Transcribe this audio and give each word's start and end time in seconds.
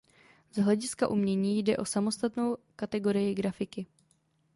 Z 0.51 0.57
hlediska 0.57 1.07
umění 1.07 1.59
jde 1.59 1.77
o 1.77 1.85
samostatnou 1.85 2.57
kategorii 2.75 3.33
grafiky. 3.35 3.85